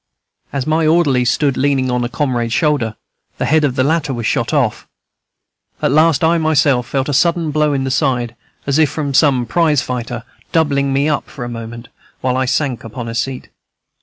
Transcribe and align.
As 0.51 0.65
my 0.65 0.87
orderly 0.87 1.23
stood 1.25 1.55
leaning 1.57 1.91
on 1.91 2.03
a 2.03 2.09
comrade's 2.09 2.53
shoulder, 2.53 2.95
the 3.37 3.45
head 3.45 3.63
of 3.63 3.75
the 3.75 3.83
latter 3.83 4.15
was 4.15 4.25
shot 4.25 4.51
off. 4.51 4.87
At 5.79 5.91
last 5.91 6.23
I 6.23 6.39
myself 6.39 6.87
felt 6.87 7.07
a 7.07 7.13
sudden 7.13 7.51
blow 7.51 7.71
in 7.71 7.83
the 7.83 7.91
side, 7.91 8.35
as 8.65 8.79
if 8.79 8.89
from 8.89 9.13
some 9.13 9.45
prize 9.45 9.83
fighter, 9.83 10.23
doubling 10.51 10.91
me 10.91 11.07
up 11.07 11.29
for 11.29 11.45
a 11.45 11.49
moment, 11.49 11.87
while 12.21 12.35
I 12.35 12.45
sank 12.45 12.83
upon 12.83 13.07
a 13.09 13.13
seat. 13.13 13.49